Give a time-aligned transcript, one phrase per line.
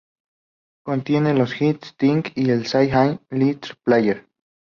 [0.83, 4.25] Contiene los hits "Think" y "I Say A Little Prayer".